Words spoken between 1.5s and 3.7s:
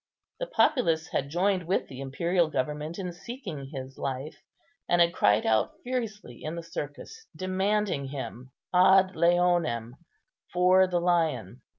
with the imperial government in seeking